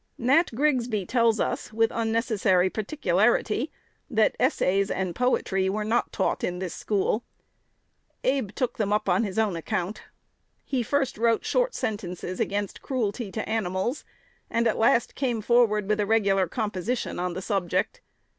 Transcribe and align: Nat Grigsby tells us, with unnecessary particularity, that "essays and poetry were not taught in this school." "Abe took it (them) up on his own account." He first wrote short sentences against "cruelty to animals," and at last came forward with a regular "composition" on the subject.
Nat 0.17 0.49
Grigsby 0.55 1.05
tells 1.05 1.39
us, 1.39 1.71
with 1.71 1.91
unnecessary 1.93 2.71
particularity, 2.71 3.71
that 4.09 4.35
"essays 4.39 4.89
and 4.89 5.13
poetry 5.13 5.69
were 5.69 5.83
not 5.83 6.11
taught 6.11 6.43
in 6.43 6.57
this 6.57 6.73
school." 6.73 7.23
"Abe 8.23 8.49
took 8.49 8.71
it 8.71 8.77
(them) 8.77 8.91
up 8.91 9.07
on 9.07 9.23
his 9.23 9.37
own 9.37 9.55
account." 9.55 10.01
He 10.65 10.81
first 10.81 11.19
wrote 11.19 11.45
short 11.45 11.75
sentences 11.75 12.39
against 12.39 12.81
"cruelty 12.81 13.31
to 13.31 13.47
animals," 13.47 14.03
and 14.49 14.67
at 14.67 14.79
last 14.79 15.13
came 15.13 15.39
forward 15.39 15.87
with 15.87 15.99
a 15.99 16.07
regular 16.07 16.47
"composition" 16.47 17.19
on 17.19 17.33
the 17.35 17.41
subject. 17.43 18.01